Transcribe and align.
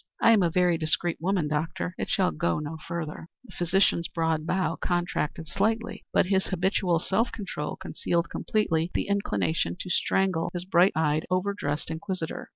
I 0.19 0.31
am 0.31 0.41
a 0.41 0.49
very 0.49 0.79
discreet 0.79 1.17
woman, 1.21 1.47
doctor. 1.47 1.93
It 1.95 2.09
shall 2.09 2.31
go 2.31 2.57
no 2.57 2.77
further." 2.87 3.27
The 3.45 3.53
physician's 3.55 4.07
broad 4.07 4.47
brow 4.47 4.75
contracted 4.75 5.47
slightly, 5.47 6.05
but 6.11 6.25
his 6.25 6.47
habitual 6.47 6.97
self 6.97 7.31
control 7.31 7.75
concealed 7.75 8.27
completely 8.31 8.89
the 8.95 9.05
inclination 9.07 9.75
to 9.79 9.91
strangle 9.91 10.49
his 10.53 10.65
bright 10.65 10.93
eyed, 10.95 11.27
over 11.29 11.53
dressed 11.53 11.91
inquisitor. 11.91 12.49